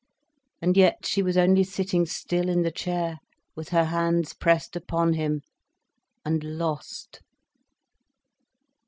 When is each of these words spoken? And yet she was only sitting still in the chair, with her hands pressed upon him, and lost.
And 0.63 0.75
yet 0.77 1.05
she 1.05 1.21
was 1.21 1.37
only 1.37 1.63
sitting 1.63 2.07
still 2.07 2.49
in 2.49 2.63
the 2.63 2.71
chair, 2.71 3.19
with 3.55 3.69
her 3.69 3.85
hands 3.85 4.33
pressed 4.33 4.75
upon 4.75 5.13
him, 5.13 5.43
and 6.25 6.43
lost. 6.43 7.21